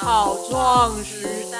[0.00, 1.58] 草创时代。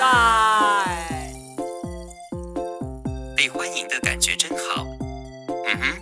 [3.37, 4.87] 被欢迎的感觉真好。
[5.66, 6.01] 嗯哼，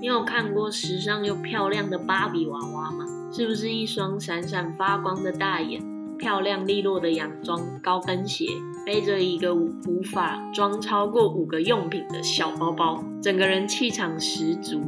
[0.00, 3.04] 你有看过时尚又漂亮的芭比娃娃吗？
[3.32, 5.80] 是不是一双闪闪发光的大眼，
[6.18, 8.46] 漂亮利落的洋装、高跟鞋，
[8.88, 14.80] 背着一个无法装超过五个用品的小包包，整个人气场十足。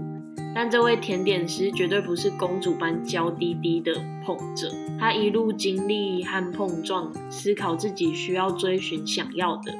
[0.55, 3.93] 但这位甜点师绝对不是公主般娇滴滴的
[4.25, 9.75] 捧着，她一路经历和碰撞，思考自己需要追寻想要的，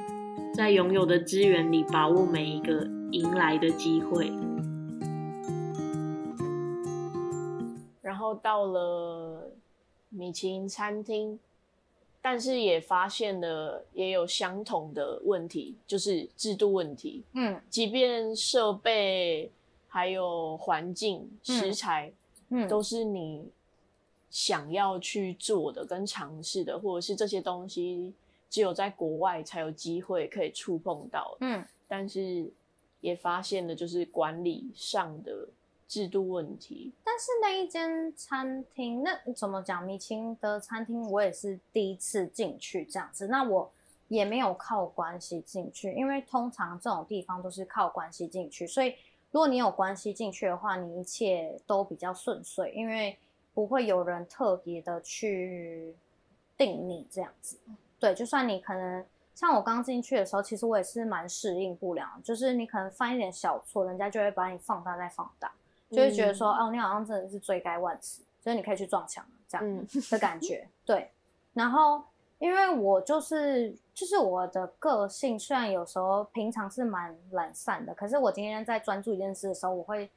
[0.53, 4.31] 在拥有的资源里把握每一个迎来的机会。
[8.03, 9.55] 然后到了
[10.09, 11.39] 米其林餐厅，
[12.21, 17.23] 但是也发现了也有相同的问题，就是制度问题。
[17.33, 19.51] 嗯即便设备
[19.87, 22.13] 还有环境、食材，
[22.49, 23.49] 嗯，都是你
[24.29, 28.13] 想要去做的、跟尝试的，或者是这些东西
[28.49, 31.35] 只有在国外才有机会可以触碰到。
[31.41, 32.49] 嗯但是
[33.01, 35.47] 也发现了就是管理上的
[35.91, 36.93] 制度问题。
[37.03, 39.83] 但是那一间餐厅，那怎么讲？
[39.83, 43.69] 米其林的餐厅我也是第一次进去这样子，那我
[44.07, 48.95] 也没有靠关系进去，因为通常这种地方都是靠关系进去，所以
[49.31, 53.17] 如果你有关系进去的话，你一切都比较顺遂，因为
[53.53, 55.93] 不会有人特别的去
[56.55, 57.57] 定你这样子。
[57.99, 65.51] 对，就算你可能像我刚进去的时候，其实我也是蛮适应不良的，就是你可能犯一点小错，人家就会把你放大再放大。
[65.91, 70.65] 就会觉得说，哦，你好像真的是罪该万死，就是你可以去撞墙了这样嗯的感觉。
[70.85, 71.11] 对，
[71.53, 72.01] 然后
[72.39, 80.09] 因为我就是就是我的个性，虽然有时候平常是蛮懒散的，可是我今天在专注一件事的时候，我会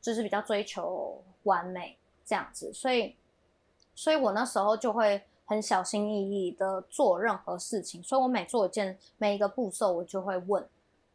[0.00, 3.14] 就是比较追求完美这样子，所以
[3.94, 10.66] 所以我那时候就会很小心翼翼的做任何事情，所以我每做一件每一个步骤，我就会问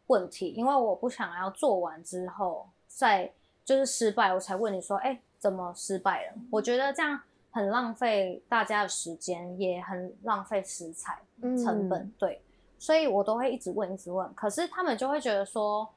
[0.06, 3.32] 问题，因为我不想要做完之后再。
[3.66, 6.34] 就是失败，我才问你说，哎、怎么失败了？
[6.52, 7.18] 我觉得这样
[7.50, 12.42] 很浪费大家的时间，也很浪费食材成本，嗯对，
[12.78, 14.34] 所以我都会一直问，一直问。
[14.34, 15.88] 可是他们就会觉得说，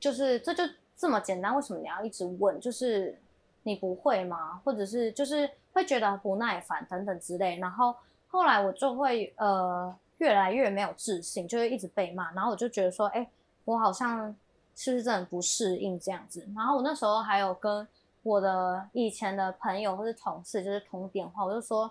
[0.00, 0.64] 就是这就
[0.96, 2.58] 这么简单，为什么你要一直问？
[2.58, 3.20] 就是
[3.64, 4.62] 你不会吗？
[4.64, 7.58] 或者是就是会觉得不耐烦等等之类。
[7.58, 7.94] 然后
[8.28, 12.32] 后来我就会呃越来越没有自信，就会一直被骂。
[12.32, 13.28] 然后我就觉得说，哎、
[13.66, 14.34] 我好像。
[14.80, 16.48] 是不是真的不适应这样子？
[16.54, 17.84] 然后我那时候还有跟
[18.22, 21.90] 我的以前的朋友或是同事就是通电话，我就说，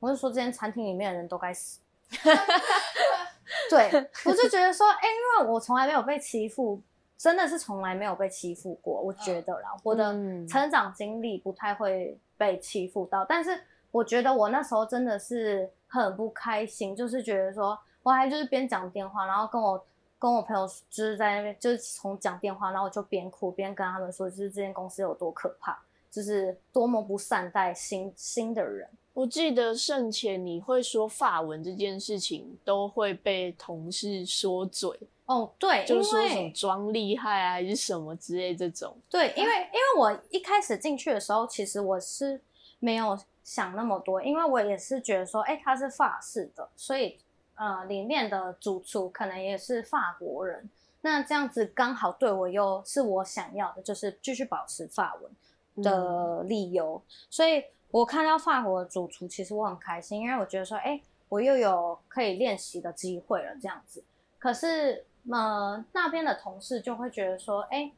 [0.00, 1.78] 我就说这间餐厅里面的人都该死。
[3.70, 5.08] 对，我就觉得说，哎、
[5.38, 6.80] 因为我从来没有被欺负，
[7.16, 9.00] 真的是从来没有被欺负过。
[9.00, 19.86] 我觉得啦，我的嗯成长经历不太会被欺负到，但是我觉得我那时候真的是很不开心，就是觉得说，我还就是边讲电话，然后跟我。
[20.22, 25.76] 跟我朋友就是在那边，就是从讲电话，然后我就边哭边跟他们说，就是这间公司有多可怕，
[26.12, 28.88] 就是多么不善待新新的人。
[29.14, 34.88] 我记得盛前你会说法文这件事情，都会被同事说嘴，
[35.26, 38.96] 哦，对，就是说什么装厉害啊，还是什么之类这种。
[39.10, 42.40] 对，因为因为我一开始进去的时候，其实我是
[42.78, 47.18] 没有想那么多，因为我也是觉得说，哎，他是法式的，所以
[47.62, 50.68] 呃，里面的主厨可能也是法国人，
[51.02, 57.62] 那这样子刚好对我又是我想要的，就是继续保持法文的理由，所以
[57.92, 64.02] 我看到法国的主厨，其实我很开心，因为我觉得说，哎，我又有可以练习的机会了，这样子。
[64.40, 67.92] 可是呃，那边的同事就会觉得说，哎，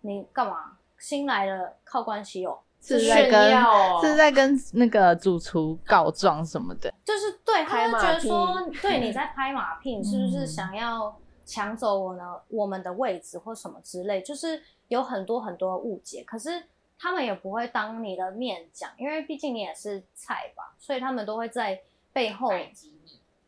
[0.00, 0.78] 你干嘛？
[0.98, 6.90] 新来的靠关系哦，是在跟哦是在跟那个主厨告状什么的。
[7.06, 14.20] 就是对他拍马就觉得说， 对你在拍马屁，你是不是嗯想要抢走我呢我们的位置或什么之类？
[14.20, 16.64] 就是有很多很多误解，可是
[16.98, 21.80] 他们也不会当你的面讲，因为毕竟你也是菜吧，所以他们都会在
[22.12, 22.50] 背后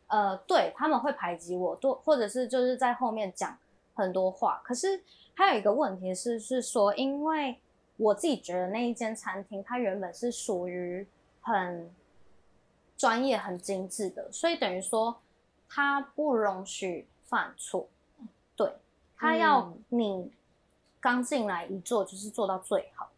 [0.06, 3.58] 呃，对他们会排挤我，多或者是就是在后面讲
[3.92, 4.62] 很多话。
[4.64, 5.02] 可是
[5.34, 7.58] 还有一个问题是，是说，因为
[7.96, 11.04] 我自己觉得那一间餐厅，它原本是属于
[11.40, 11.90] 很
[12.98, 15.20] 专业、很精致的，所以等于说
[15.68, 17.88] 他不容许犯错。
[18.54, 18.70] 对，
[19.16, 20.32] 他要嗯你
[21.00, 23.10] 刚进来一做就是做到最好，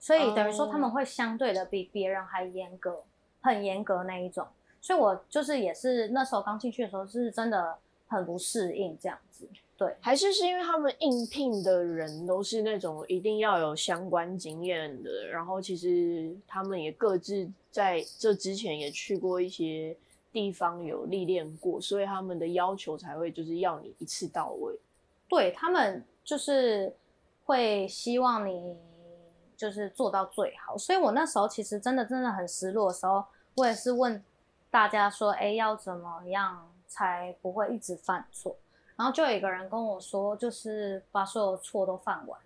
[0.00, 3.04] 所以等于说他们哦会相对的比别人还严格，
[3.40, 4.46] 很严格那一种。
[4.80, 9.48] 所以我就是也是那时候刚进去的时候是真的很不适应这样子。
[9.78, 19.96] 对，还是是因为他们应聘的人都是那种一定要有相关经验的，然后其实他们也各自在这之前也去过一些
[20.32, 24.76] 地方有历练过，所以他们的要求才会就是要你一次到位。
[25.28, 26.92] 对他们就是
[27.44, 28.76] 会希望你
[29.56, 34.20] 就是做到最好，所以我那时候其实真的真的很失落的时候，我也是问
[34.72, 38.56] 大家说，哎，要怎么样才不会一直犯错？
[38.98, 42.38] 然后就有一个人跟我说，就是把所有错都犯完，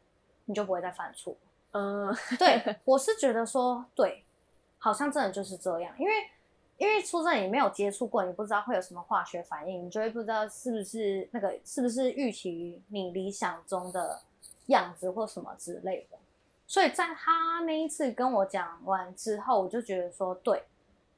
[0.44, 1.34] 你就不会再犯错。
[1.70, 4.22] 嗯，对 我是觉得说，对，
[4.78, 6.12] 好像真的就是这样，因为
[6.76, 14.20] 因为出生你没有接触过，你不知道会有什么化学反应，你就会不知道是不是那个是不是预期你理想中的
[14.66, 16.18] 样子或什么之类的。
[16.66, 20.62] 所以在他那一次跟我讲完之后，我就觉得说对，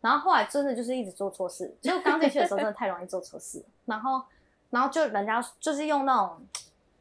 [0.00, 4.22] 然后后来真的就是一直做错事，就刚进去的时候真的太容易做错事，然后
[4.74, 6.46] 然后就人家就是用那种。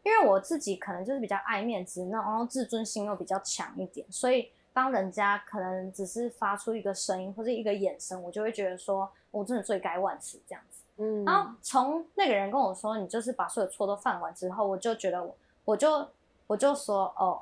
[0.06, 10.82] 因为我自己可能就是比较爱面子，那然后自尊心又比较强一点，所以当人家可能只是发出一个声音或者一个眼神，我就会觉得说，我真的罪该万死这样子。
[10.98, 15.34] 嗯，然后从那个人跟我说，你就是把所有错都犯完之后，我就觉得我
[15.64, 16.06] 我就
[16.48, 17.42] 我就说，哦，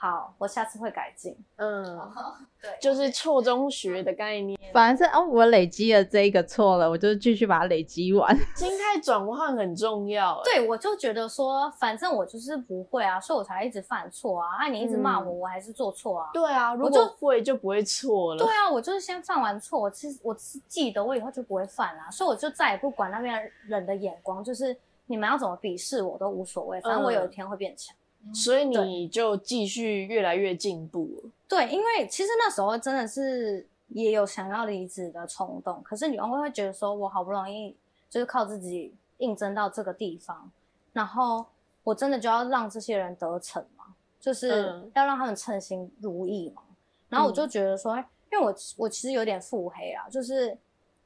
[0.00, 1.36] 好，我下次会改进。
[1.56, 1.84] 嗯，
[2.62, 8.32] 对，就是错中学的概念，反正是哦，我累积了这一个错了，我就继续把它累积完。
[8.54, 10.36] 心态转换很重要。
[10.36, 14.58] 欸对，我就觉得说，反正我就是不会啊，所以我才一直犯错啊。
[14.60, 16.30] 啊，你一直骂我，嗯我还是做错啊。
[16.32, 18.44] 对啊，如果会就不会错了。
[18.44, 27.96] 对啊，我就是先犯完错，我其实我是记得，我以后就不会犯啦，所以我就再也不管那边人的眼光，就是你们要怎么鄙视我都无所谓，反正我有一天会变强。
[28.32, 31.30] 所以你就继续越来越进步了。
[31.48, 37.74] 对，因为其实那时候真的是也有想要离职的冲动，可是你会会觉得说，我好不容易
[38.10, 40.50] 就是靠自己应征到这个地方，
[40.92, 41.46] 然后
[41.84, 44.90] 我真的就要让这些人得逞嘛，就是嗯。
[44.94, 46.62] 要让他们称心如意嘛。
[47.08, 50.56] 然后我就觉得说，因为我我其实有点腹黑啊，就是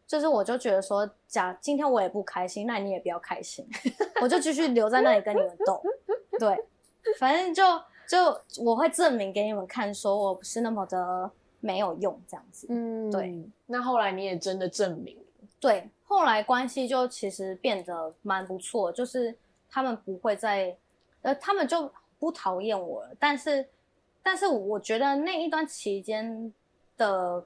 [0.04, 3.64] 就是我就觉得说，假今天我也不开心，那你也不要开心，
[4.20, 5.80] 我就继续留在那里跟你们斗，
[6.40, 6.58] 对，
[7.18, 7.62] 反正就
[8.08, 12.66] 就我会证明给你们看，说我不是那么的没有用这样子。
[12.70, 13.42] 嗯，对。
[13.66, 15.22] 那后来你也真的证明了。
[15.58, 19.34] 对，后来关系就其实变得蛮不错，就是
[19.70, 20.76] 他们不会再，
[21.22, 23.10] 呃，他们就不讨厌我了。
[23.18, 23.66] 但是，
[24.22, 26.52] 但是我觉得那一段期间
[26.96, 27.44] 的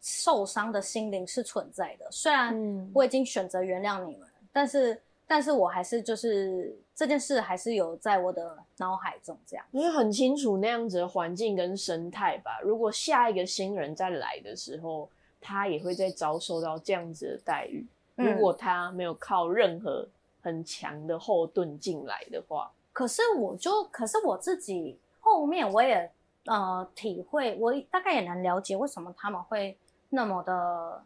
[0.00, 9.64] 受伤的心灵是存在的，虽然嗯我已经选择原谅你们，但是，但是我还是就是这件事还是有在我的脑海中这样。
[9.72, 12.60] 因为很清楚那样子的环境跟生态吧。
[12.62, 15.08] 如果下一个新人再来的时候，
[15.40, 17.86] 他也会再遭受到这样子的待遇。
[18.16, 20.06] 嗯如果他没有靠任何
[20.42, 26.08] 很强的后盾进来的话，可是我就，可是我自己后面我也
[26.44, 29.74] 呃体会，我大概也能了解为什么他们会
[30.10, 31.02] 那么的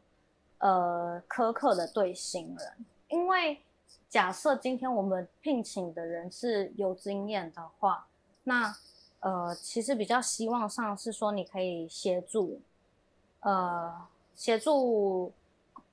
[0.58, 3.56] 呃苛刻的对新人，因为
[4.08, 8.06] 假设今天我们聘请的人是有经验的话，
[8.44, 8.74] 那
[9.20, 12.60] 呃其实比较希望上是说你可以协助
[13.40, 13.92] 呃
[14.34, 15.32] 协助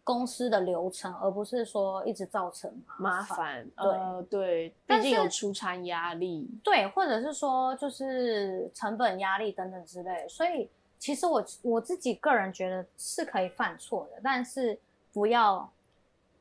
[0.04, 3.66] 公司的流程，而不是说一直造成麻烦。
[3.76, 14.78] 呃，对，毕竟有出餐压力，对，或者是说就是成本压力等等之类，所以其实我我自己个人觉得是可以犯错的，但是
[15.14, 15.72] 不要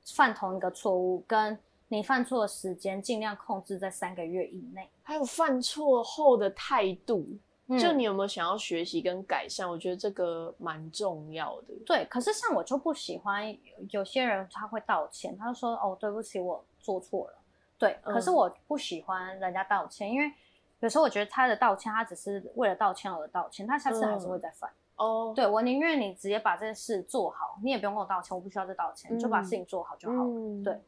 [0.04, 4.88] 犯同一个错误，跟你犯错的时间尽量控制在三个月以内。
[5.02, 7.26] 还有犯错后的态度，
[7.68, 9.68] 就嗯你有没有想要学习跟改善？
[9.68, 11.74] 我觉得这个蛮重要的。
[11.84, 13.58] 对，可是像我就不喜欢有
[13.90, 17.34] 有些人他会道歉，他就说哦对不起我做错了，
[17.78, 20.32] 对，可是嗯我不喜欢人家道歉，因为
[20.80, 24.70] 有时候我觉得他的道歉他只是为了道歉而道歉，他下次还是会再犯。
[25.02, 30.22] 哦，对我宁愿你直接把这件事做好，你也不用跟我道歉，我不需要再道歉，你就把嗯事情做好就好了。
[30.24, 30.80] 嗯对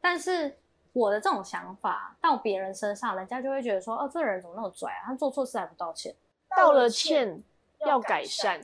[0.00, 0.56] 但是
[0.92, 5.02] 我的这种想法到别人身上，人家就会觉得说，哦，这人怎么那么拽啊？
[5.06, 6.14] 他做错事还不道歉。
[6.56, 7.40] 道了歉
[7.86, 8.60] 要改善，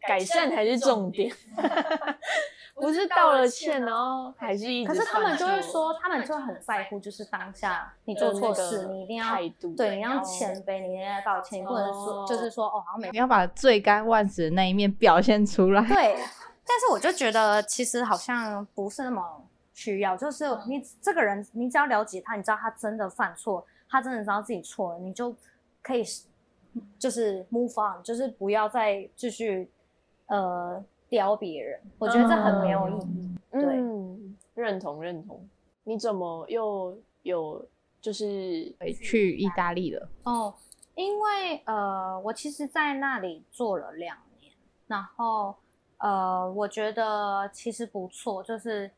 [0.00, 1.34] 改善才是重点，
[2.80, 15.82] 不是道了歉然后还是一直可是他们就会说，他们就很在乎，就是当下你做错事，你一定要态度，对，你要谦卑，你一定要道歉，你不能说哦就是说哦，好像没你要把罪该万死的那一面表现出来。
[15.82, 16.14] 对，
[16.66, 19.42] 但是我就觉得其实好像不是那么
[19.74, 25.34] 需要，就是你这个人，你只要了解他，你知道他真的犯错，他真的知道自己错了，你就
[25.82, 26.04] 可以
[26.98, 29.70] 就是 move on，就是不要再继续
[30.26, 33.38] 呃刁别人，我觉得这很没有意义。
[33.50, 35.48] 对嗯，认同认同。
[35.84, 37.66] 你怎么又有
[38.00, 40.54] 就是对去意大利了，哦，
[40.94, 44.52] 因为呃，我其实在那里做了两年，
[44.86, 45.54] 然后
[45.96, 48.90] 呃，我觉得其实不错，就是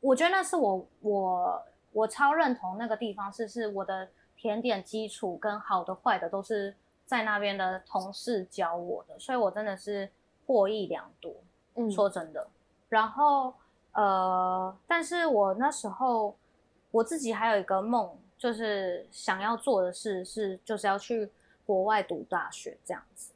[0.00, 10.10] 我觉得那是我我我超认同那个地方是是我的甜点基础跟好的坏的都是在那边的同事教我的，所以我真的是
[10.46, 11.32] 获益良多。
[11.76, 12.46] 嗯说真的。
[12.88, 13.54] 然后
[13.92, 16.36] 呃，但是我那时候
[16.90, 21.30] 我自己还有一个梦，就是想要做的事是，就是要去
[21.64, 23.32] 国外读大学这样子。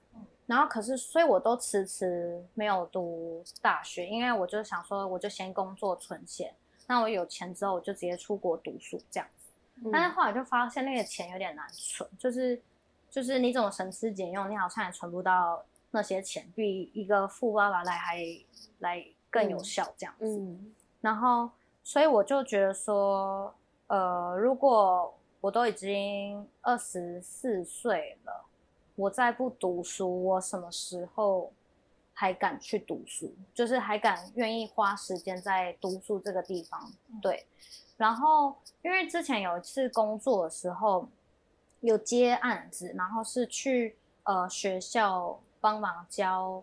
[0.47, 6.53] 然后可是，所以我都迟迟没有读大学，因为我就想说，我就先工作存钱，
[6.89, 9.51] 那我有钱之后，我就直接出国读书这样子。
[9.85, 12.61] 嗯但是后来就发现那个钱有点难存，就是
[13.09, 18.19] 就是你怎么省吃俭用，你好像也存不到那些钱，比一个富爸爸来还
[18.79, 20.27] 来更有效这样子。
[20.27, 21.51] 嗯然后，
[21.83, 23.55] 所以我就觉得说，
[23.87, 28.45] 呃，如果我都已经二十四岁了，
[28.97, 31.51] 我再不读书，我什么时候
[32.13, 33.35] 还敢去读书？
[33.55, 36.93] 就是还敢愿意花时间在读书这个地方？
[37.23, 37.47] 对。
[37.97, 41.09] 然后，因为之前有一次工作的时候
[41.81, 46.63] 有接案子，然后是去呃学校帮忙教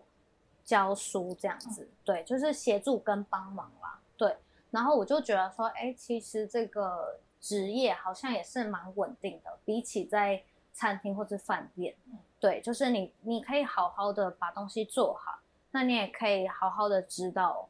[0.64, 4.36] 教书这样子，对，就是协助跟帮忙啦，对。
[4.70, 10.42] 然后我就觉得说，哎，其实这个职业好像也是蛮稳定的，比起在
[10.74, 11.94] 餐厅或是饭店，
[12.38, 15.38] 对，就是你你可以好好的把东西做好，
[15.70, 17.68] 那你也可以好好的指导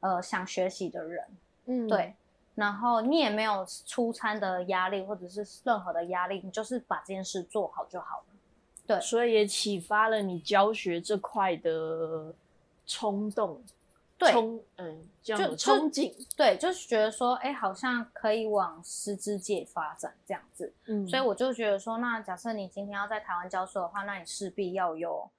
[0.00, 1.28] 呃想学习的人，
[1.66, 1.86] 嗯。
[1.86, 2.16] 对，
[2.56, 8.24] 然后你也没有出餐的压力或者是任何的压力，你就是把这件事做好就好了。
[8.96, 12.34] 对所以也启发了你教学这块的
[12.86, 13.62] 冲动，
[14.18, 20.72] 对冲嗯就就憧憬，对，就是觉得说，哎，好像可以往师资界发展这样子。
[20.86, 25.30] 嗯所以我就觉得说，那假设你今天要在台湾教书的话，那你势必要有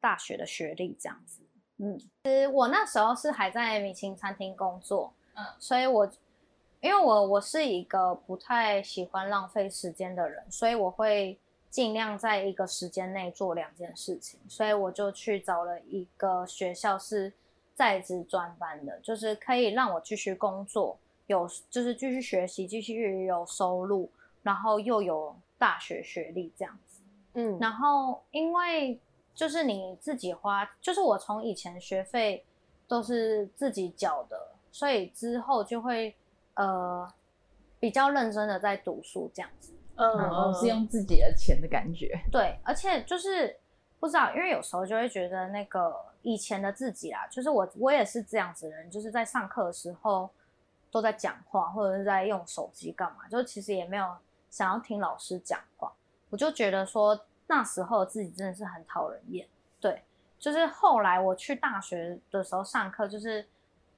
[0.00, 1.40] 大学的学历这样子。
[1.78, 6.10] 嗯，其实我那时候是还在米其林餐厅工作，嗯所以我
[6.80, 11.38] 因为我我是一个不太喜欢浪费时间的人，所以我会
[11.70, 17.32] 尽量在一个时间内做两件事情，所以我就去找了一个学校是
[17.76, 20.98] 在职专班的，就是可以让我继续工作，
[21.28, 24.10] 有就是继续学习，继续有收入，
[24.42, 27.00] 然后又有大学学历这样子。
[27.34, 28.98] 嗯然后因为
[29.32, 32.44] 就是你自己花，就是我从以前学费
[32.88, 36.12] 都是自己缴的，所以之后就会
[36.54, 37.08] 呃
[37.78, 39.72] 比较认真的在读书这样子。
[40.00, 43.54] 嗯然后是用自己的钱的感觉，对，而且就是
[43.98, 50.30] 不知道，因为有时候就会觉得那个以前的自己啦，就是我我也是这样子的人，就是在上课的时候
[50.90, 54.06] 都在讲话，或者是在用手机干嘛，就其实也没有
[54.48, 55.92] 想要听老师讲话，
[56.30, 59.46] 我就觉得说那时候自己真的是很讨人厌。
[59.78, 60.02] 对，
[60.38, 63.46] 就是后来我去大学的时候上课，就是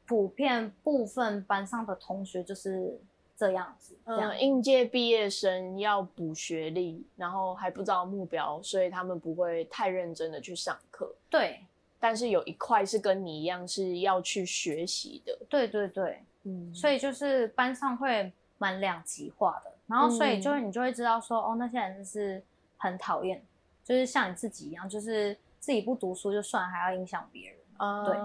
[0.06, 3.00] 普遍部分班上的同学就是
[3.42, 11.12] 这样子，这样嗯，应届毕业生要补学历，然后还不知道目标，所以他们不会太认真的去上课。
[11.28, 11.60] 对
[11.98, 16.22] 但是有一块是跟你一样是要去学习的，对对对。
[16.44, 22.42] 嗯，所以就是班上会蛮两极化的，然后所以就是你就会知道说，哦，那些人就是
[22.76, 23.42] 很讨厌，
[23.82, 27.58] 就是像你自己一样，就是自己不读书就算，还要影响别人。
[27.76, 28.16] 啊对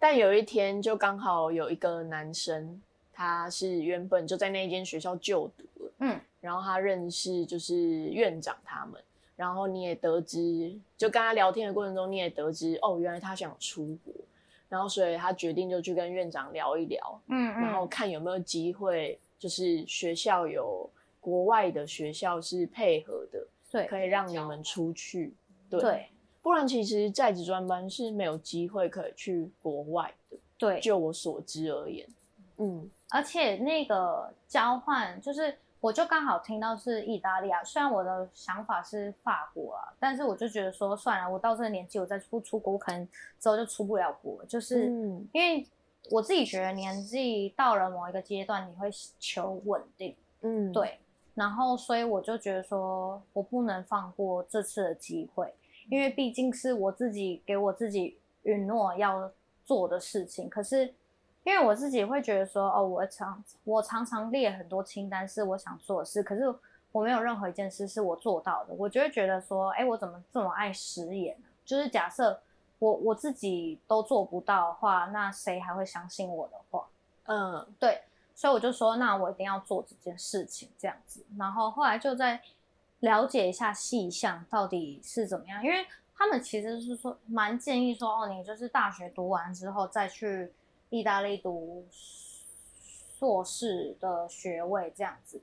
[0.00, 2.80] 但有一天就刚好有一个男生，
[3.18, 9.02] 他是原本就在那间学校就读了，嗯，然后他认识就是院长他们，
[9.34, 14.14] 然后你也得知，就跟他聊天的过程中，你也得知哦，原来他想出国，
[14.68, 20.88] 然后所以他决定就去跟院长聊一聊，嗯然后看有没有机会，就是学校有
[21.20, 25.34] 国外的学校是配合的，对可以让你们出去，
[25.68, 26.06] 对，对。
[26.40, 32.06] 不然其实在职专班是没有机会可以去国外的，对，就我所知而言，
[32.58, 35.56] 嗯而且那个交换就是。
[35.80, 44.46] 我就刚好听到是意大利啊，虽然我的想法是法国啊，但是我就觉得说算了，我到这个年纪，我再不出国，我可能之后就出不了国了。
[44.46, 45.64] 就是嗯因为
[46.10, 50.98] 我自己觉得年纪到了某一个阶段，你会求稳定，嗯，对，
[51.36, 55.54] 然后所以我就觉得说我不能放过这次的机会，
[55.88, 59.30] 因为毕竟是我自己给我自己允诺要
[59.64, 60.92] 做的事情，可是
[61.48, 66.54] 因为我自己会觉得说，哦，我常我常常列很多清单是我想做的事，可是
[66.92, 71.48] 我没有任何一件事是我做到的，我就会觉得说，哎，我怎么这么爱食言呢？
[71.64, 72.38] 就是假设
[72.78, 76.86] 我我自己都做不到的话，那谁还会相信我的话？
[77.24, 78.02] 嗯对，
[78.34, 81.24] 所以我就说，那我一定要做这件事情这样子。
[81.38, 82.42] 然后后来就在
[83.00, 90.52] 了解一下细项到底是怎么样，因为他们其实是说蛮建议说，哦，你就是大学读完之后再去
[90.90, 95.40] 意大利读硕士的学位这样子。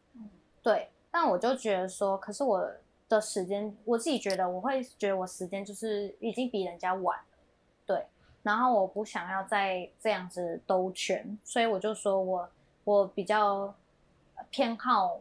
[0.61, 2.71] 对，但我就觉得说，可是我
[3.07, 7.37] 的时间，我自己觉得我会觉得我时间就是已经比人家晚了，
[7.85, 8.05] 对。
[8.41, 12.49] 然后我不想要再这样子兜圈，所以我就说我
[12.83, 13.73] 我比较
[14.51, 15.19] 偏好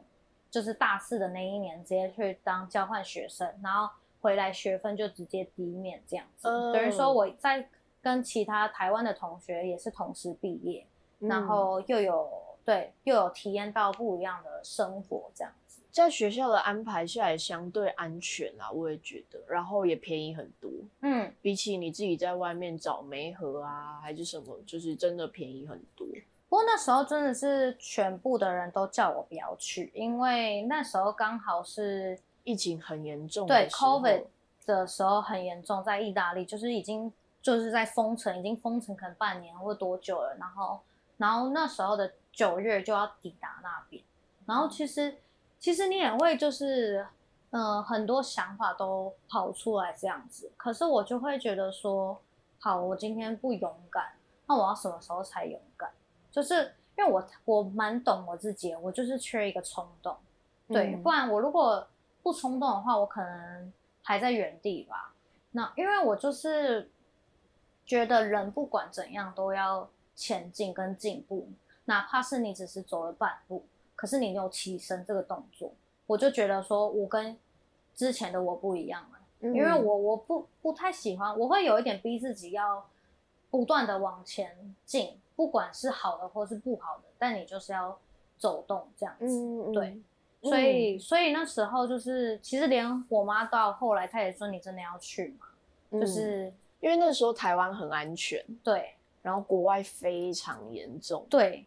[0.50, 7.66] 就是大四的那一年直接去当交换学生，然后回来学分就直接抵免这样子，嗯等于说我在
[8.04, 10.86] 跟其他台湾的同学也是同时毕业，
[11.20, 12.30] 然后又有
[12.62, 15.80] 对又有体验到不一样的生活这样子。
[15.90, 20.70] 在学校的安排下来相对安全啊，我也觉得，然后也便宜很多，
[21.00, 26.06] 嗯，比起你自己在外面找媒合啊，还是什么，就是真的便宜很多。
[26.48, 34.24] 不过那时候真的是全部的人都叫我不要去，因为那时候刚好是疫情很严重对 COVID
[34.66, 37.12] 的时候很严重，在意大利就是已经
[37.44, 40.34] 就是在封城，已经封城可能半年或多久了。
[40.40, 40.80] 然后，
[41.18, 44.02] 然后那时候的九月就要抵达那边，
[44.46, 45.18] 然后其实
[45.60, 47.06] 其实你也会就是
[47.50, 52.18] 嗯、呃很多想法都跑出来这样子，可是我就会觉得说，
[52.58, 54.14] 好，我今天不勇敢，
[54.46, 55.90] 那我要什么时候才勇敢？
[56.32, 60.16] 就是因为我我蛮懂我自己，我就是缺一个冲动。
[60.68, 61.86] 对，嗯不然我如果
[62.22, 63.70] 不冲动的话，我可能
[64.02, 65.12] 还在原地吧。
[65.52, 66.90] 那因为我就是
[67.84, 71.48] 觉得人不管怎样都要前进跟进步，
[71.84, 73.64] 哪怕是你只是走了半步，
[73.94, 75.72] 可是你有起身这个动作，
[76.06, 77.36] 我就觉得说我跟
[77.94, 79.08] 之前的我不一样了。
[79.40, 82.88] 嗯因为我我不不太喜欢，我会有一点逼自己要
[83.50, 87.98] 不断的往前进，不管是好的或是不好的，但你就是要
[88.38, 89.26] 走动这样子。
[89.26, 90.02] 嗯嗯对，
[90.40, 95.46] 所以所以那时候就是，其实连我妈到后来，她也说你真的要去嘛，
[95.90, 96.50] 嗯就是
[96.84, 101.26] 因为那时候台湾很安全，对然后国外非常严重。
[101.30, 101.66] 对，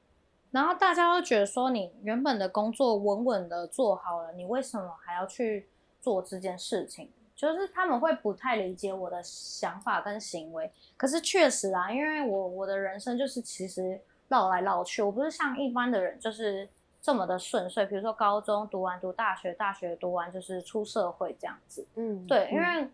[0.52, 5.68] 然后大家都觉得说你原本的工作稳稳的做好了，你为什么还要去
[6.00, 7.10] 做这件事情？
[7.36, 16.70] 就是他们会不太理解我的想法跟行为，可是确实啊，因为我我的人生就是其实绕来绕去，我不是像一般的人就是
[17.02, 21.88] 这么的顺遂，比如说高中读完读大学，大学读完就是出社会这样子。
[21.96, 22.90] 嗯，对，因嗯为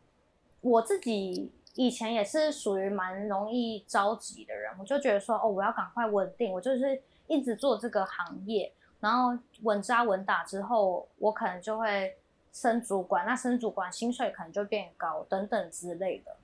[0.62, 12.16] 我自己以前也是属于蛮容易着急的人，我就觉得说，哦，我要赶快稳定，我就是一直做这个行业，然后稳扎稳打之后，我可能就会
[12.52, 16.36] 升主管，那升主管薪水可能就变高，等等之类的。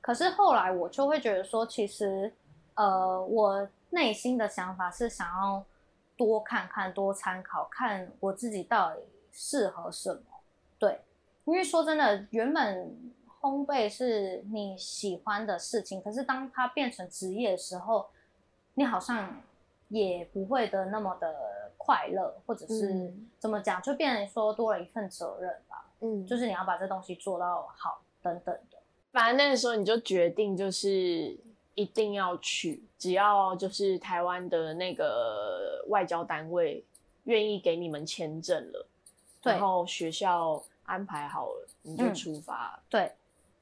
[0.00, 2.32] 可是后来我就会觉得说，其实，
[2.74, 5.64] 呃，我内心的想法是想要
[6.16, 10.22] 多看看、多参考，看我自己到底适合什么。
[10.78, 11.00] 对，
[11.44, 18.08] 因为说真的，原本烘焙是你喜欢的事情，可是当它变成职业的时候，
[18.74, 19.40] 你好像
[19.88, 25.86] 也不会的那么的快乐，或者是、嗯怎么讲，就变成说多了一份责任吧。
[26.00, 28.78] 嗯，就是你要把这东西做到好，等等的。
[29.12, 31.36] 反正那个时候你就决定就是
[31.74, 36.84] 一定要去，只要就是台湾的那个外交单位
[37.24, 38.86] 愿意给你们签证了，
[39.42, 42.82] 对然后学校安排好了，你就嗯出发了。
[42.88, 43.10] 对，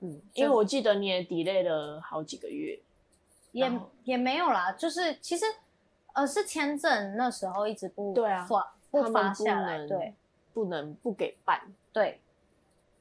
[0.00, 2.78] 嗯，因为我记得你也 delay 了好几个月。
[3.52, 3.70] 也
[4.04, 5.44] 也没有啦，就是其实
[6.14, 10.14] 呃是签证那时候一直不对啊发不他发下来，对
[10.52, 12.20] 不能不给办，对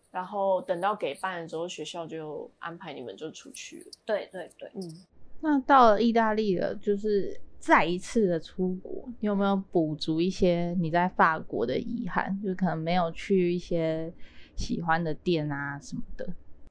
[0.10, 3.92] 然后等到给办了之后，学校就安排你们就出去了。
[4.06, 4.72] 对对对。
[4.74, 5.06] 嗯，
[5.42, 12.42] 那到了意大利了，就是再一次的出国，你有没有补足一些你在法国的遗憾？
[12.42, 14.12] 就是可能没有去一些
[14.56, 16.28] 喜欢的店啊什么的。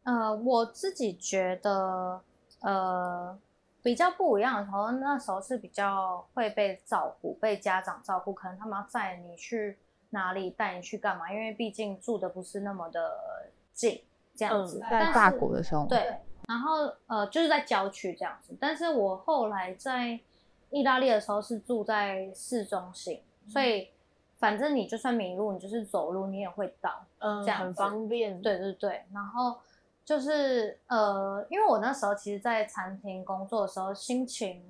[0.06, 2.20] 呃，我自己觉得，
[2.60, 3.36] 呃，
[3.82, 9.76] 比较不一样的时候，那时候是比较会被照顾，被家长照顾，可能他们要载你去
[10.10, 13.18] 哪里，带你去干嘛，因为毕竟住的不是那么的
[13.72, 14.00] 近，
[14.36, 14.78] 这样子。
[14.78, 18.56] 嗯在法国的时候，对，然后呃，就是在郊区这样子。
[18.60, 20.16] 但是我后来在
[20.70, 23.90] 意大利的时候是住在市中心，所以
[24.38, 27.04] 反正你就算迷路，你就是走路你也会到。
[27.18, 29.56] 嗯，这样很方便。，对对对，然后
[30.06, 34.62] 就是呃，因为我那时候其实，在餐厅工作的时候，心情、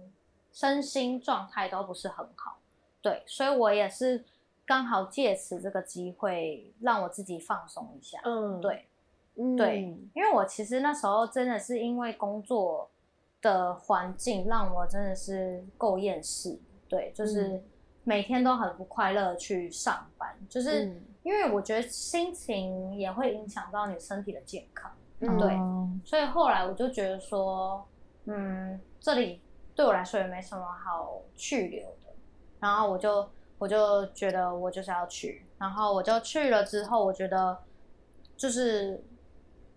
[0.50, 2.58] 身心状态都不是很好，
[3.02, 4.24] 对，所以我也是
[4.64, 8.18] 刚好借此这个机会，让我自己放松一下。
[8.24, 8.88] 嗯，对，
[9.34, 9.82] 嗯对，
[10.14, 12.90] 因为我其实那时候真的是因为工作
[13.42, 17.64] 的环境让我真的是够厌世，对，就是、嗯
[18.08, 24.92] 每天都很不快乐去上班，就是嗯因为我觉得心情也会影响到你身体的健康。
[25.20, 25.54] 嗯对。
[25.54, 25.88] 哦。
[26.04, 27.86] 所以后来我就觉得说，
[28.26, 29.40] 嗯，这里
[29.74, 32.12] 对我来说也没什么好去留的，
[32.60, 37.56] 然后我就我就觉得我就是要去，然后我就去了之后，我觉得
[38.36, 39.02] 就是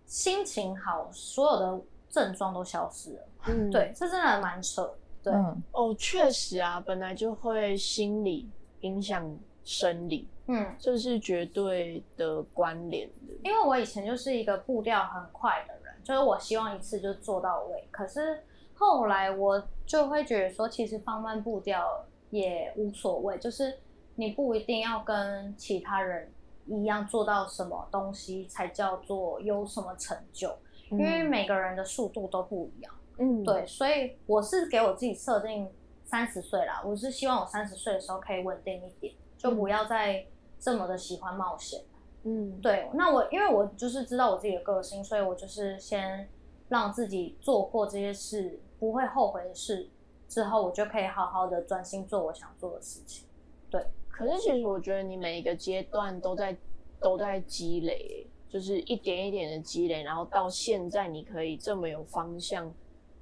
[0.06, 3.22] 心情好，所有的症状都消失了。
[3.46, 4.94] 嗯，对，这真的蛮扯。
[5.22, 5.62] 对，嗯。
[5.72, 8.50] 哦，确实啊，本来就会心理
[8.80, 9.36] 影响
[9.70, 13.34] 生理，嗯，这是绝对的关联的。
[13.44, 17.86] 因为我以前就是一个步调很快的人，就是我希望一次就做到位。
[17.92, 18.42] 可是
[18.74, 23.78] 后来我就会觉得说，其实放慢步调也无所谓，就是
[24.16, 26.32] 你不一定要跟其他人
[26.66, 30.52] 一样做到什么东西才叫做有什么成就，
[30.90, 32.92] 因为每个人的速度都不一样。
[33.18, 35.70] 嗯，对，所以我是给我自己设定
[36.04, 40.26] 三十岁啦，我是希望我三十岁的时候可以稳定一点，就不要再
[40.58, 41.80] 这么的喜欢冒险。
[42.24, 46.28] 嗯，对，那我因为我就是知道我自己的个性，所以我就是先
[46.68, 49.88] 让自己做过这些事不会后悔的事，
[50.28, 53.26] 之后我就可以好好的专心做我想做的事情。
[53.70, 56.54] 对可是其实我觉得你每一个阶段都在
[57.00, 62.70] 都在积累，就是一点一点的积累，然后到现在你可以这么有方向，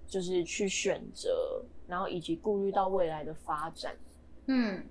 [0.09, 3.97] 就是去选择，然后以及顾虑到未来的发展。
[4.47, 4.85] 嗯，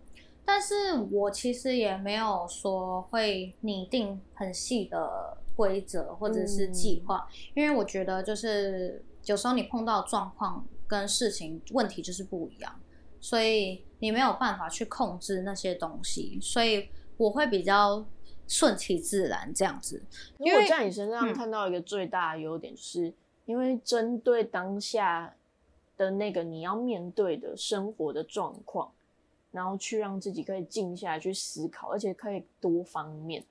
[0.49, 12.79] 但是我其实也没有说会拟定很细的规则或者是计划，因为我觉得就是有时候你碰到状况跟事情问题就是不一样，
[13.19, 18.07] 所以你没有办法去控制那些东西，所以我会比较
[18.47, 20.01] 顺其自然这样子。
[20.39, 23.13] 因为我在你身上嗯看到一个最大的优点，就是
[23.45, 25.35] 因为针对当下
[25.97, 28.93] 的那个你要面对的生活的状况，
[29.57, 33.43] 然后去让自己可以静下来去思考，而且可以多方面。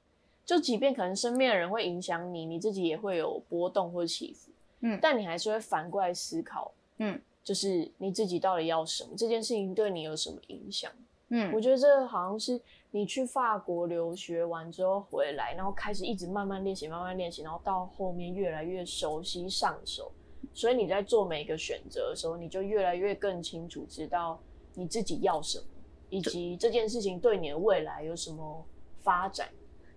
[0.45, 10.89] 就即便可能身边的人会影响你，你自己也会有波动或起伏，嗯但你还是会反过来思考，嗯，就是你自己到底要什么，这件事情对你有什么影响？
[11.31, 12.61] 嗯我嗯觉得这好像是
[12.93, 20.13] 你去法国留学完之后回来，然后开始一直慢慢练习，慢慢练习，然后到后面越来越熟悉上手，
[20.55, 24.41] 所以你在做每一个选择的时候，你就越来越更清楚知道
[24.75, 25.65] 你自己要什么，
[26.11, 28.65] 以及这件事情对你的未来有什么
[29.03, 29.49] 发展。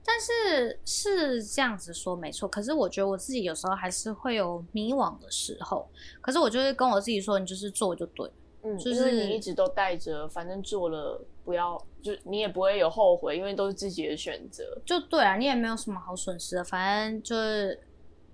[0.04, 5.88] 但是是这样子说没错，可是我觉得我自己有时候还是会有迷惘的时候，
[6.22, 8.30] 可是我就会跟我自己说，你就是做就对。
[8.62, 14.63] 嗯，就是你一直都带着，反正做了不要，就你也不会有后悔，因为都是自己的选择。
[14.86, 17.80] 就对啊，你也没有什么好损失的，反正就是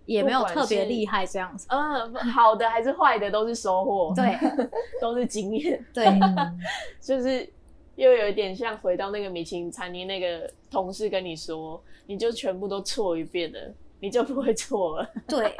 [0.06, 1.68] 也没有特别厉害这样子。
[1.70, 4.36] 嗯，好的还是坏的都是收获，对
[5.00, 5.86] 都是经验。
[5.94, 6.60] 对， 嗯
[7.00, 7.48] 就是
[7.96, 15.10] 又有一点像回到那个米其林餐厅，那个同事跟你说，你就全部都错一遍了，你就不会错了。
[15.28, 15.56] 对，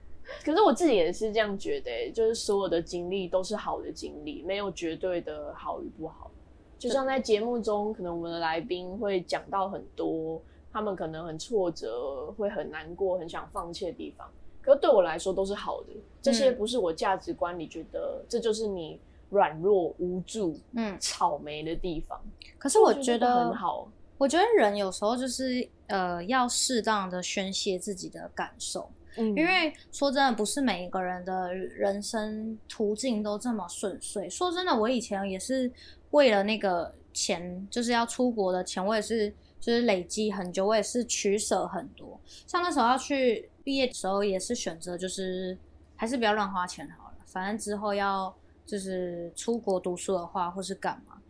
[0.44, 6.30] 可是我自己也是这样觉得、欸，就是所有的经历都是好的经历，没有绝对的好与不好。
[6.78, 10.40] 就像在节目中，可能我们的来宾会讲到很多
[10.72, 14.26] 他们可能很挫折、会很难过、很想放弃的地方，
[14.62, 15.88] 可是对我来说都是好的。
[16.22, 18.98] 这些嗯不是我价值观里觉得这就是你
[19.30, 20.96] 软弱、无助、嗯。
[21.00, 22.20] 草莓的地方。
[22.58, 23.88] 可是我觉觉得很好，
[24.18, 28.90] 我觉得人有时候就是呃，要适当的宣泄自己的感受。
[29.16, 34.30] 嗯因为说真的，不是每一个人的人生途径都这么顺遂。
[34.30, 35.70] 说真的，我以前也是
[36.10, 42.20] 为了那个钱，就是要出国的钱，我也是就是累积很久，我也是取舍很多。
[42.46, 45.58] 像那时候要去毕业的时候，也是选择就是
[45.96, 48.32] 还是不要乱花钱好了，反正之后要
[48.70, 51.20] 就是出国读书的话，或是干嘛，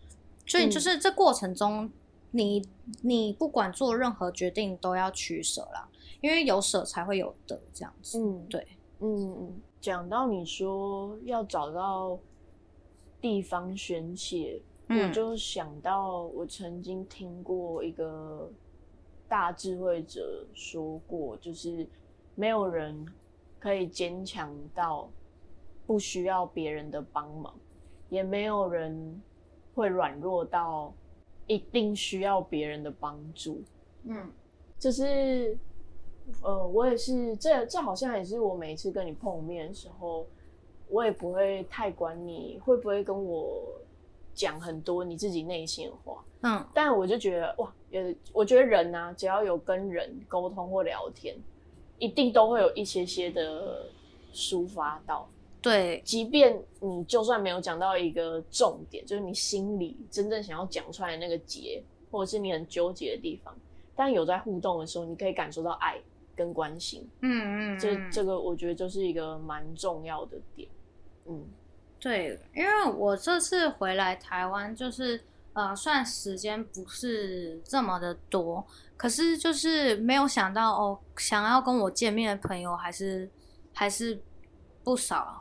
[0.45, 1.91] 所以嗯就是这过程中，
[2.33, 2.63] 你
[3.01, 5.89] 你不管做任何决定都要取舍啦。
[6.21, 8.19] 因为有舍才会有得，这样子。
[8.19, 8.67] 嗯对，
[8.99, 12.19] 嗯嗯，讲到你说要找到
[13.23, 18.51] 地方宣泄，嗯我就想到我曾经听过一个
[19.27, 21.89] 大智慧者说过，就是
[22.35, 23.07] 没有人
[23.59, 25.09] 可以坚强到
[25.91, 27.53] 不需要别人的帮忙，
[28.11, 29.21] 也没有人
[29.75, 30.95] 会软弱到
[31.49, 33.61] 一定需要别人的帮助。
[34.05, 34.31] 嗯
[34.79, 35.59] 就是，
[36.43, 40.25] 呃，我也是，这这好像也是我每一次跟你碰面的时候，
[40.89, 43.61] 我也不会太管你会不会跟我
[44.33, 51.37] 讲很多你自己内心的话，嗯但我就觉得哇，呃，我觉得人啊，只要有跟人沟通或聊天，
[51.99, 53.89] 一定都会有一些些的
[54.33, 55.29] 抒发到，
[55.63, 63.55] 对，即便你就算没有讲到一个重点，就是你心里真正想要讲出来的那个结，或者是你很纠结的地方，
[63.95, 65.99] 但有在互动的时候，你可以感受到爱
[66.35, 67.09] 跟关心。
[67.21, 70.69] 嗯嗯，这嗯这个我觉得就是一个蛮重要的点。
[71.27, 71.45] 嗯
[72.01, 75.21] 对，因为我这次回来台湾，就是
[75.53, 78.65] 呃，算时间不是这么的多，
[78.97, 83.29] 可是就是没有想到哦，想要跟我见面的朋友还是
[83.75, 84.19] 还是
[84.83, 85.39] 不少。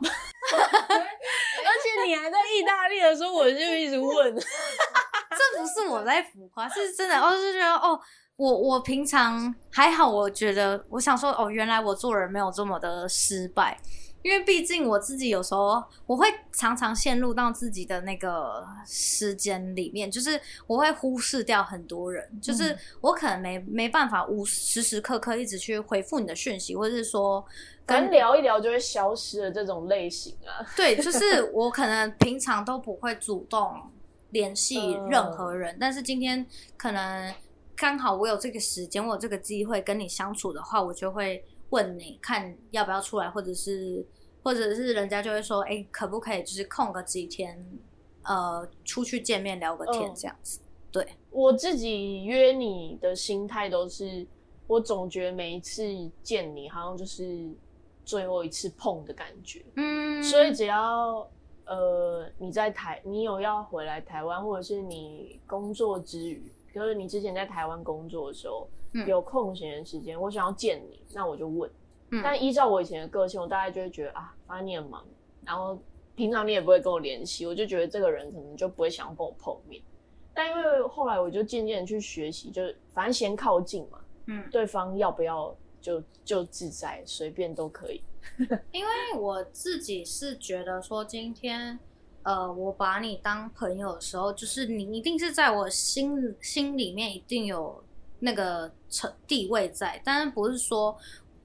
[0.50, 7.18] 而且你还在意大利的时候，我就一直问， 这不是我在浮夸，是真的。
[7.18, 7.98] 哦，就觉得哦，
[8.36, 13.78] 我我平常还好，我觉得我想说哦，原来我做人没有这么的失败，
[14.22, 27.44] 因为毕竟我自己有时候我会常常陷入到自己的那个时间里面，就是我会忽视掉很多人，就是我可能没没办法无时时刻刻一直去回复你的讯息，或者是说
[27.98, 30.64] 聊一聊就会消失的这种类型啊。
[30.76, 33.80] 对，就是我可能平常都不会主动
[34.30, 37.34] 联系任何人，但是今天可能
[37.76, 44.06] 刚好我有这个时间，我有这个机会跟你相处的话，我就会问你看要不要出来，或者是
[44.42, 47.66] 或者是人家就会说，哎、可不可以就是空个几天，
[48.22, 50.60] 呃，出去见面聊个天嗯这样子。
[50.92, 54.26] 对，我自己约你的心态都是，
[54.66, 55.84] 我总觉得每一次
[56.22, 57.48] 见你好像就是
[58.10, 61.24] 最后一次碰的感觉，嗯，所以只要
[61.64, 66.42] 呃你在台，你有要回来台湾，或者是你工作之余，
[66.74, 71.70] 就是你之前在台湾工作的时候、嗯有空闲的时间，我想要见你，那我就问。
[72.10, 75.06] 嗯但依照我以前的个性，我大概就会觉得啊，反正你很忙，
[75.46, 75.78] 然后
[76.16, 79.80] 平常你也不会跟我联系，我就觉得这个人可能就不会想要跟我碰面。
[80.34, 88.02] 但因为后来我就渐渐去学习，就是反正先靠近嘛，嗯对方要不要就就自在，随便都可以。
[88.72, 91.78] 因为我自己是觉得说，今天
[92.22, 97.82] 呃，我把你当朋友的时候，就是你一定是在我心心里面一定有
[98.20, 100.96] 那个成地位在，但是不是说。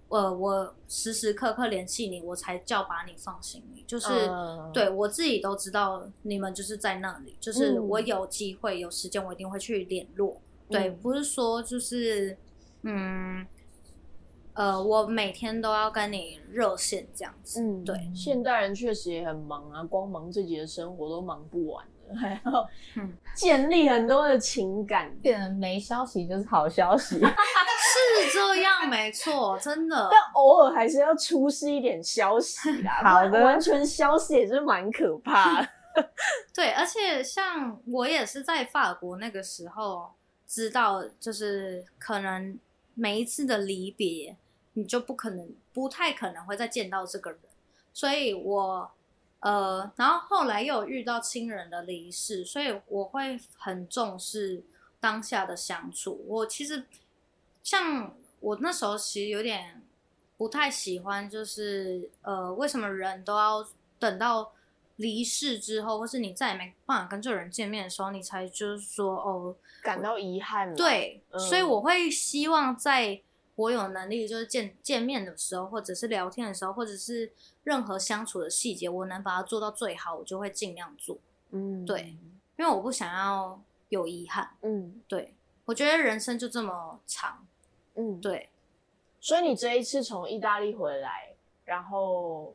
[0.07, 3.83] 呃，我时时刻刻联系你，我才叫把你放心里。
[3.87, 10.39] 就是、嗯对我自己都知道，你们就是在那里，就是嗯我有机会、有时间，我一定会去联络。
[10.69, 12.37] 对，嗯不是说就是
[12.83, 13.45] 嗯，
[14.55, 17.61] 呃，我每天都要跟你热线这样子。
[17.61, 25.13] 嗯，对，现代人确实也很忙啊，光忙自己的生活都忙不完了， 还要嗯 建立很多的情感。
[25.21, 27.19] 变成没消息就是好消息。
[27.95, 30.09] 是这样，没错，真的。
[30.11, 35.69] 但偶尔还是要出示一点消息啦，好的完全消息也是蛮可怕的。
[36.53, 40.09] 对，而且像我也是在法国那个时候
[40.47, 42.57] 知道，就是可能
[42.93, 44.35] 每一次的离别，
[44.75, 47.39] 你就不可能、不太可能会再见到这个人，
[47.91, 48.91] 所以我
[49.39, 54.63] 呃，然后后来又有遇到亲人的离世，所以我会很重视
[54.99, 56.23] 当下的相处。
[56.27, 56.83] 我其实
[57.61, 59.81] 像我那时候其实有点
[60.37, 63.65] 不太喜欢，就是呃，为什么人都要
[63.99, 64.51] 等到
[64.97, 70.75] 离世之后，或是你再也没办法跟这个人见面的时候，你才就是说哦，感到遗憾了。
[70.75, 73.21] 对，嗯所以我会希望在
[73.55, 77.31] 我有能力就是见见面的时候，或者是聊天的时候，或者是
[77.63, 81.17] 任何相处的细节，我能把它做到最好，我就会尽量做，
[81.51, 82.17] 嗯，对，
[82.57, 84.49] 因为我不想要有遗憾。
[84.61, 85.33] 嗯对
[85.65, 87.47] 我觉得人生就这么长，
[87.95, 88.19] 嗯，。
[88.21, 88.49] 对，
[89.19, 92.53] 所以你这一次从意大利回来，然后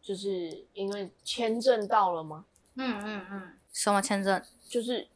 [0.00, 2.44] 就是因为签证到了吗？
[2.76, 4.42] 嗯嗯嗯，什么签证？
[4.68, 5.06] 就是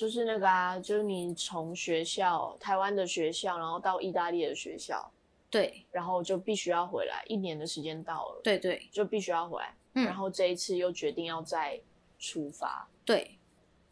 [0.00, 5.12] 就是那个啊，就是你从学校台湾的学校，然后到意大利的学校，
[5.50, 9.74] 对然后就必须要回来，一年的时间到了，对对，就必须要回来。
[9.92, 11.78] 嗯然后这一次又决定要再
[12.18, 13.36] 出发，对，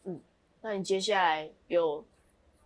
[0.04, 0.18] 嗯
[0.62, 2.02] 那你接下来有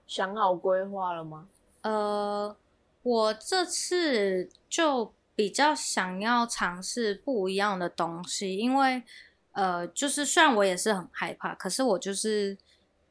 [0.06, 1.48] 想好规划了吗？
[1.80, 2.56] 呃，
[3.02, 9.02] 我这次就比较想要尝试不一样的东西，因为
[9.50, 12.56] 呃，就是虽然我也是很害怕，可是我就是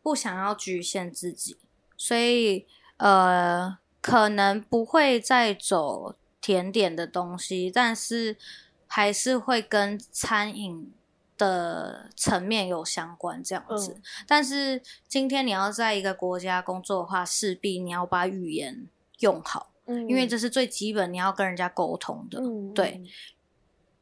[0.02, 1.58] 不想要局限自己，
[1.96, 2.66] 所以
[2.98, 8.36] 呃，可能不会再走甜点的东西，但是
[8.88, 10.92] 还是会跟餐饮
[11.38, 13.94] 的层面有相关这样子。
[13.94, 18.88] 嗯但是今天你要在一个国家工作的话，势必你要把语言
[19.20, 22.40] 用好，嗯因为这是最基本你要跟人家沟通的。
[22.40, 23.02] 嗯对，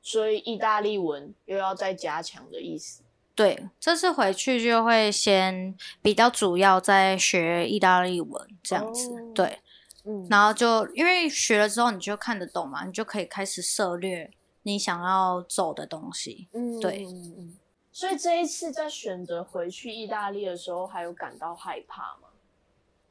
[0.01, 3.01] 所以意大利文又要再加强的意思。
[3.39, 9.09] 对，这次回去就会先比较主要在学意大利文这样子。
[9.13, 9.59] 哦对，
[10.03, 14.29] 嗯，然后就因为学了之后你就看得懂嘛，你就可以开始涉略
[14.63, 16.49] 你你想要走的东西。
[16.51, 17.57] 嗯，对嗯嗯。
[17.93, 22.27] 所以这一次在选择回去意大利的时候，还有感到害怕吗？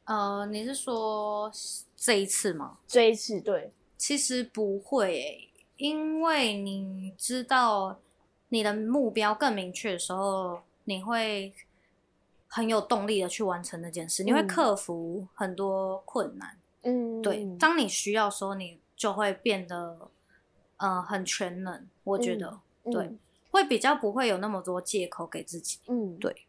[0.04, 1.50] 呃，你是说
[1.96, 2.78] 这一次吗？
[2.86, 7.98] 这一次对，其实不会诶、因为你知道
[8.50, 11.52] 你的目标更明确的时候，你会
[12.46, 16.56] 很有动力的去完成那件事，你会嗯克服很多困难。
[16.82, 20.08] 嗯，对，嗯当你需要的时候，你就会变得
[20.78, 21.86] 呃很全能。
[22.04, 23.18] 我觉得、对嗯
[23.50, 25.78] 会比较不会有那么多借口给自己。
[25.86, 26.44] 嗯，对。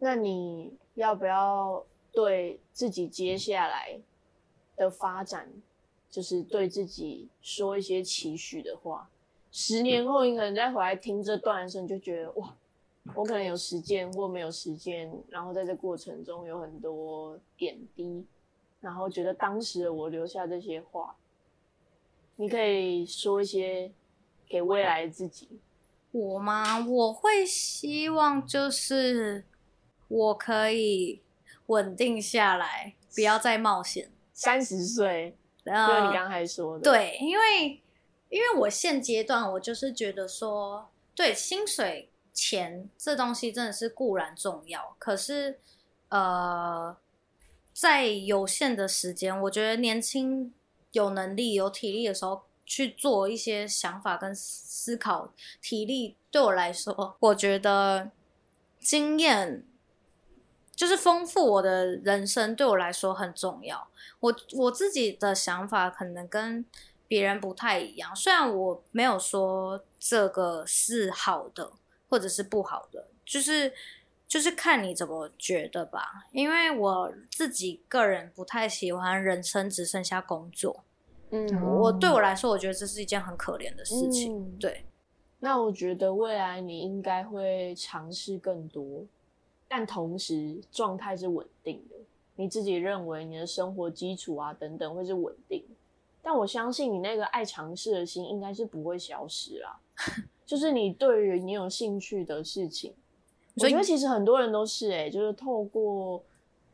[0.00, 3.98] 那你要不要对自己接下来
[4.76, 5.48] 的发展，
[6.10, 9.08] 就是对自己说一些期许的话？
[9.52, 12.54] 十年后，你可能再回来听这段的时候，你就觉得哇，
[13.14, 18.24] 我可能有时间或没有时间，然后在这过程中有很多点滴，
[18.80, 21.16] 然后觉得当时的我留下这些话，
[22.36, 23.90] 你可以说一些
[24.48, 25.48] 给未来的自己。
[26.12, 26.84] 我吗？
[26.86, 29.44] 我会希望就是
[30.08, 31.20] 我可以
[31.66, 34.10] 稳定下来，不要再冒险。
[34.32, 37.80] 三十岁，就呃，是你刚才说的，，对，因为
[38.30, 45.60] 因为我现阶段我就是觉得说，对薪水钱这东西真的是固然重要，可是
[46.08, 46.96] 呃，
[47.74, 50.54] 在有限的时间，我觉得年轻
[50.92, 52.44] 有能力有体力的时候。
[52.66, 58.12] 去做一些想法跟思考，体力对我来说，我觉得
[58.78, 59.64] 经验
[60.76, 63.88] 就是丰富我的人生，对我来说很重要。
[64.20, 66.64] 我我自己的想法可能跟
[67.10, 71.72] 别人不太一样，虽然我没有说这个是好的
[72.08, 73.72] 或者是不好的，就是
[74.28, 76.28] 就是看你怎么觉得吧。
[76.30, 80.84] 因为我自己个人不太喜欢人生只剩下工作，
[81.30, 81.48] 嗯，
[81.80, 84.32] 我对我来说，我觉得这是一件很可怜的事情。
[84.32, 84.84] 嗯对，
[85.40, 89.04] 那我觉得未来你应该会尝试更多，
[89.66, 91.96] 但同时状态是稳定的。
[92.36, 95.74] 你自己认为你的生活基础啊等等会是稳定的，
[96.22, 99.80] 但我相信你那个爱尝试的心应该是不会消失啦。
[100.44, 102.92] 就是你对于你有兴趣的事情，
[103.56, 106.22] 我觉得其实很多人都是哎、就是透过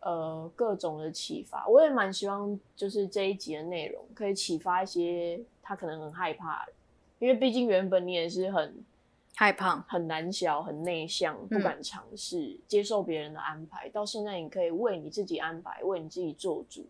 [0.00, 6.64] 呃各种的启发，我也蛮希望就是这一集的内容可以启发一些他可能很害怕，
[7.18, 8.74] 因为毕竟原本你也是很
[9.34, 16.86] 害怕，很胆小、很内向，不敢尝试、接受别人的安排，到现在你可以为你自己安排，为你自己做主，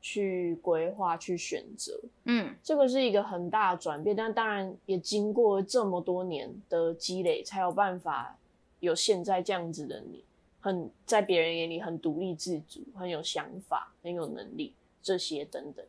[0.00, 4.14] 去规划、去选择，嗯这个是一个很大的转变。
[4.14, 8.36] 但当然也经过这么多年的积累，才有办法
[8.80, 10.24] 有现在这样子的你，
[10.60, 15.84] 很在别人眼里很独立自主，很有想法，很有能力，这些等等。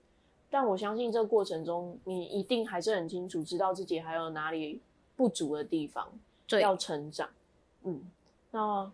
[0.50, 4.82] 但我相信这个过程中，你一定还是很清楚知道自己还有哪里
[5.16, 6.12] 不足的地方，
[6.48, 7.30] 对，要成长。
[7.84, 8.02] 嗯，
[8.50, 8.92] 那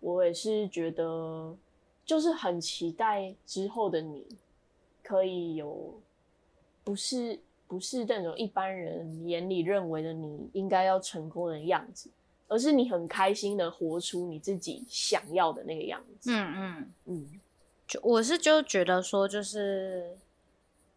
[0.00, 1.54] 我也是觉得，
[2.06, 4.26] 就是很期待之后的你，
[5.06, 6.00] 可以有
[6.82, 7.38] 不是
[7.68, 12.10] 不是那种一般人眼里认为的你应该要成功的样子，
[12.48, 16.30] 而是你很开心的活出你自己想要的那个样子。
[16.32, 16.92] 嗯嗯。
[17.04, 17.40] 嗯
[17.86, 20.18] 就我是就觉得说，就是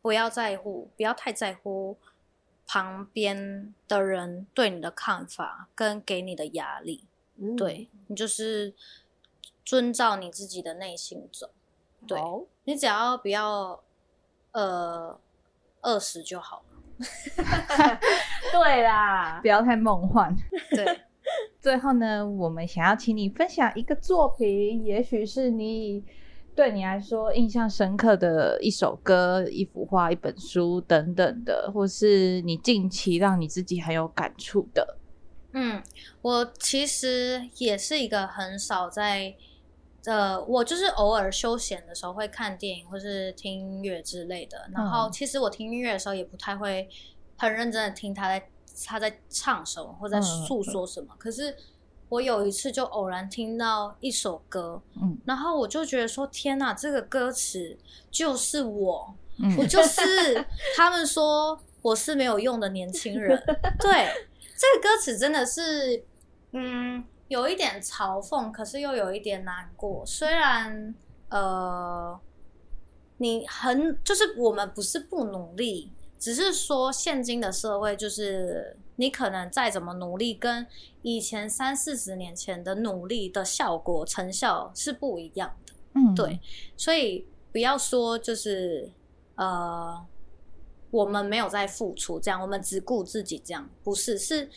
[0.01, 1.95] 不要在乎，不要太在乎
[2.65, 7.03] 旁边的人对你的看法跟给你的压力。
[7.37, 8.73] 嗯，对你就是
[9.63, 11.51] 遵照你自己的内心走，
[12.07, 13.83] 对好你只要不要
[14.51, 15.19] 呃
[15.81, 16.63] 二十就好了。
[18.51, 20.35] 对啦不，要太梦幻。
[20.71, 20.99] 对，
[21.61, 26.03] 最后呢，我们想要请你分享一个作品，也许是你
[26.55, 34.97] 对你来说印象深刻的一首歌、一幅画、一本书等等的，或是你近期让你自己很有感触的。
[35.53, 35.81] 嗯，
[36.21, 39.33] 我其实也是一个很少在，
[40.05, 44.69] 呃，我就是偶尔休闲的时候会看电影或是听音乐之类的。
[44.73, 46.87] 然后嗯其实我听音乐的时候也不太会
[47.37, 48.49] 很认真的听他在
[48.85, 51.13] 他在唱什么或在嗯诉说什么。
[51.17, 51.55] 可是
[52.07, 57.77] 我有一次就偶然听到一首歌，嗯然后我就觉得说天哪，这个歌词
[58.09, 60.01] 就是我，嗯我就是
[60.75, 63.37] 他们说我是没有用的年轻人。
[63.79, 64.07] 对，
[64.57, 66.03] 这个歌词真的是，
[66.53, 70.03] 嗯，有一点嘲讽，可是又有一点难过。
[70.05, 70.93] 虽然
[71.29, 72.19] 呃，
[73.17, 80.65] 你很就是我们不是不努力，只是说现今的社会就是你可能再怎么努力，跟
[81.03, 85.73] 以前三四十年前的努力的效果成效是不一样的。
[85.93, 86.39] 嗯对，
[86.75, 88.91] 所以不要说就是
[89.35, 90.03] 呃，
[90.89, 94.49] 我们没有在付出，这样我们只顾自己，这样不是是。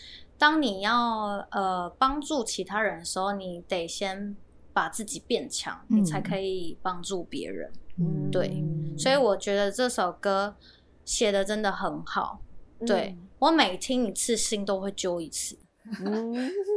[0.43, 4.37] 当你要呃帮助其他人的时候，你得先
[4.73, 7.73] 把自己变强，你才可以帮助别人。
[8.01, 8.65] 嗯对，
[8.99, 10.57] 所以我觉得这首歌
[11.05, 12.41] 写的真的很好。
[12.85, 15.57] 对我每听一次，心都会揪一次。
[16.05, 16.35] 嗯，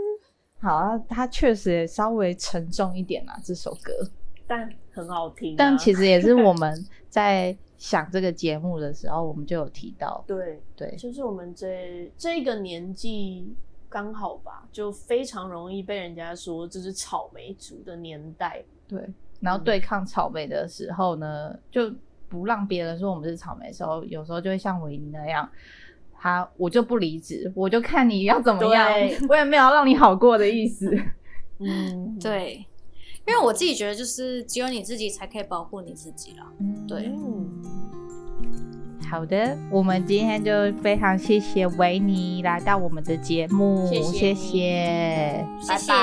[0.62, 3.92] 好啊，它确实也稍微沉重一点啊，这首歌。
[4.46, 13.54] 但很好听啊、但其实也是我们 在想这个节目的时候，我们就有提到，对，对，就是我们这这个年纪
[13.90, 18.64] 刚好吧，就非常容易被人家说这是草莓族的年代。
[18.88, 19.02] 对，
[19.40, 21.94] 然后对抗草莓的时候呢，就
[22.30, 25.50] 不让别人说我们是草莓的时候，有时候就会像维尼那样，
[26.14, 28.90] 他我就不离职，我就看你要怎么样，
[29.30, 30.96] 我也没有让你好过的意思。
[31.60, 32.66] 嗯，对，
[33.28, 36.46] 因为我自己觉得，就是只有你自己才可以保护你自己了。
[36.88, 37.06] 对。
[37.08, 37.50] 嗯，
[39.10, 45.48] 好的，我们今天就非常谢谢维尼来到我们的节目，谢谢谢谢。
[45.68, 45.94] 拜谢谢。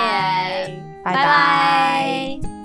[1.05, 1.15] 拜拜。
[1.15, 2.62] 拜拜